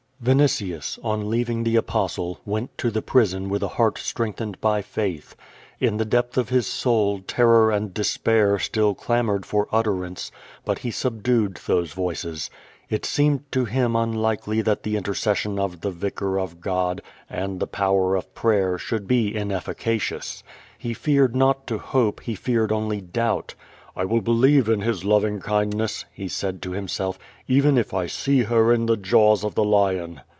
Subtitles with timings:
[0.23, 5.35] Vinitius, on leaving the Apostle, went to the prison with a heart strengthened by faith.
[5.79, 10.31] In the depth of his soul, terror and despair still clamored for utterance,
[10.67, 12.51] l)ut he subdued those voices.
[12.87, 17.65] It seemed to him unlikely that the intercession of the Vicar of God and the
[17.65, 20.43] power of prayer should be ineflica cious.
[20.77, 23.55] He feared not to hope, he feared only doubt.
[23.93, 28.43] *'I will believe in His loving kindness," he said to himself, "even if I see
[28.43, 30.21] her in the jaws of the lion."